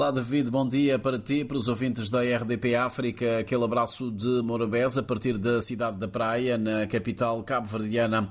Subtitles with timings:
[0.00, 3.40] Olá David, bom dia para ti, para os ouvintes da RDP África.
[3.40, 8.26] Aquele abraço de Morabeza a partir da cidade da Praia, na capital cabo-verdiana.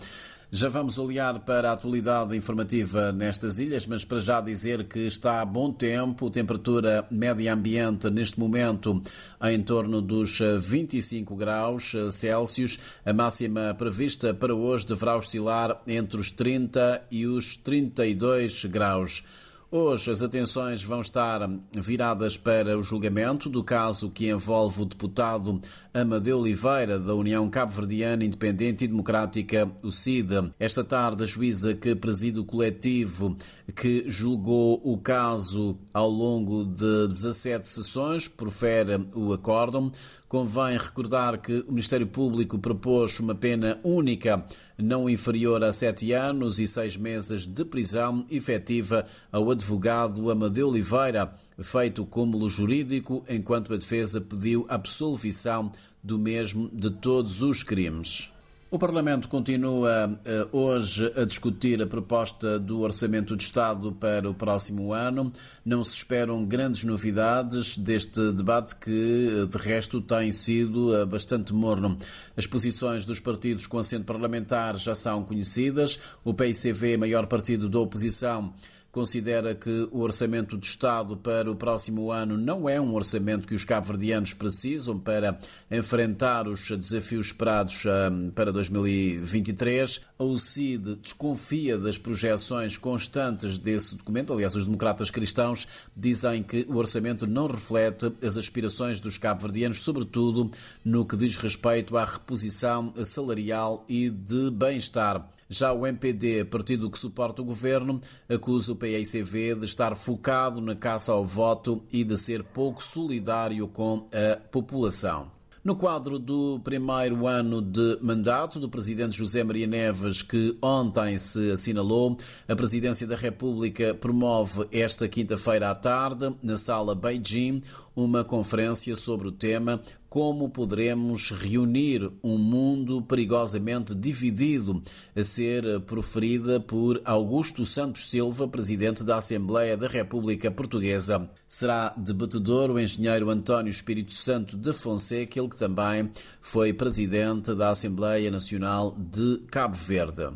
[0.51, 5.41] Já vamos olhar para a atualidade informativa nestas ilhas, mas para já dizer que está
[5.41, 8.99] a bom tempo, temperatura média ambiente neste momento
[9.43, 12.79] em torno dos 25 graus Celsius.
[13.05, 19.23] A máxima prevista para hoje deverá oscilar entre os 30 e os 32 graus.
[19.71, 25.61] Hoje as atenções vão estar viradas para o julgamento do caso que envolve o deputado
[25.93, 30.51] Amadeu Oliveira, da União Cabo-Verdiana Independente e Democrática, o CID.
[30.59, 33.37] Esta tarde, a juíza que preside o coletivo
[33.75, 39.91] que julgou o caso ao longo de 17 sessões profere o acórdão.
[40.27, 44.45] Convém recordar que o Ministério Público propôs uma pena única,
[44.77, 51.33] não inferior a sete anos e seis meses de prisão efetiva ao advogado Amadeu Oliveira,
[51.61, 58.31] feito cúmulo jurídico, enquanto a defesa pediu absolvição do mesmo de todos os crimes.
[58.71, 64.33] O Parlamento continua eh, hoje a discutir a proposta do Orçamento de Estado para o
[64.33, 65.33] próximo ano.
[65.65, 71.97] Não se esperam grandes novidades deste debate que, de resto, tem sido eh, bastante morno.
[72.37, 75.99] As posições dos partidos com assento parlamentar já são conhecidas.
[76.23, 78.53] O PICV, maior partido da oposição,
[78.91, 83.53] considera que o orçamento de Estado para o próximo ano não é um orçamento que
[83.53, 90.01] os cabo-verdianos precisam para enfrentar os desafios esperados hum, para 2023.
[90.17, 94.33] O CID desconfia das projeções constantes desse documento.
[94.33, 100.51] Aliás, os democratas cristãos dizem que o orçamento não reflete as aspirações dos cabo-verdianos, sobretudo
[100.83, 105.38] no que diz respeito à reposição salarial e de bem-estar.
[105.51, 110.75] Já o MPD, partido que suporta o governo, acusa o PICV de estar focado na
[110.75, 115.31] caça ao voto e de ser pouco solidário com a população.
[115.63, 121.51] No quadro do primeiro ano de mandato do presidente José Maria Neves, que ontem se
[121.51, 122.15] assinalou,
[122.47, 127.61] a presidência da República promove esta quinta-feira à tarde, na sala Beijing,
[127.93, 134.81] uma conferência sobre o tema Como poderemos reunir um mundo perigosamente dividido,
[135.15, 141.29] a ser proferida por Augusto Santos Silva, presidente da Assembleia da República Portuguesa.
[141.47, 146.09] Será debatedor o engenheiro António Espírito Santo de Fonseca, ele que também
[146.41, 150.29] foi presidente da Assembleia Nacional de Cabo Verde.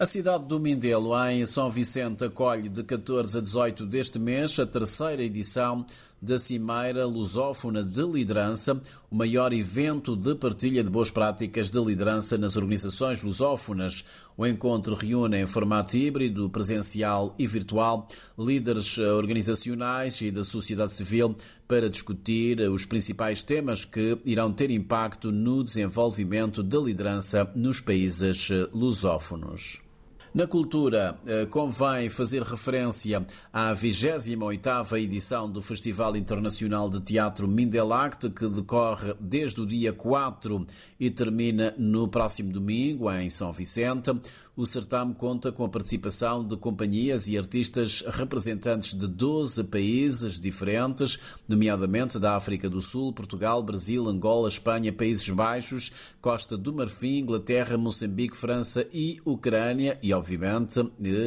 [0.00, 4.64] A cidade do Mindelo, em São Vicente, acolhe de 14 a 18 deste mês a
[4.64, 5.84] terceira edição
[6.20, 12.36] da Cimeira Lusófona de Liderança, o maior evento de partilha de boas práticas de liderança
[12.36, 14.04] nas organizações lusófonas.
[14.36, 18.08] O encontro reúne em formato híbrido, presencial e virtual,
[18.38, 21.36] líderes organizacionais e da sociedade civil
[21.66, 28.48] para discutir os principais temas que irão ter impacto no desenvolvimento da liderança nos países
[28.72, 29.89] lusófonos.
[30.32, 38.30] Na cultura, eh, convém fazer referência à 28ª edição do Festival Internacional de Teatro Mindelact,
[38.30, 40.64] que decorre desde o dia 4
[41.00, 44.12] e termina no próximo domingo, em São Vicente.
[44.56, 51.18] O certame conta com a participação de companhias e artistas representantes de 12 países diferentes,
[51.48, 55.90] nomeadamente da África do Sul, Portugal, Brasil, Angola, Espanha, Países Baixos,
[56.20, 60.80] Costa do Marfim, Inglaterra, Moçambique, França e Ucrânia e, obviamente,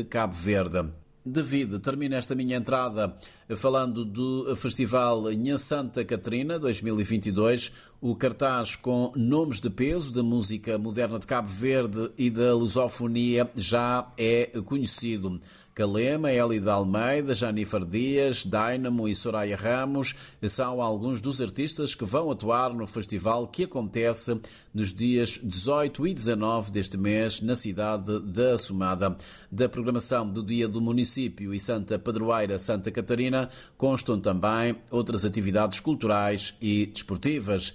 [0.10, 1.04] Cabo Verde.
[1.26, 3.16] David, termina esta minha entrada
[3.56, 7.72] falando do Festival Nha Santa Catarina 2022,
[8.04, 13.50] o cartaz com nomes de peso da música moderna de Cabo Verde e da lusofonia
[13.56, 15.40] já é conhecido.
[15.74, 20.14] Calema, Elida Almeida, Janifer Dias, Dynamo e Soraya Ramos
[20.48, 24.38] são alguns dos artistas que vão atuar no festival que acontece
[24.74, 29.18] nos dias 18 e 19 deste mês na cidade da Assumada.
[29.50, 35.80] Da programação do Dia do Município e Santa Padroeira Santa Catarina constam também outras atividades
[35.80, 37.74] culturais e desportivas.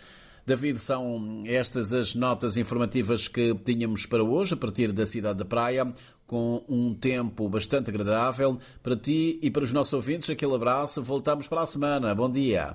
[0.48, 5.44] David, são estas as notas informativas que tínhamos para hoje, a partir da cidade da
[5.44, 5.92] Praia,
[6.26, 8.58] com um tempo bastante agradável.
[8.82, 11.02] Para ti e para os nossos ouvintes, aquele abraço.
[11.02, 12.14] Voltamos para a semana.
[12.14, 12.66] Bom dia.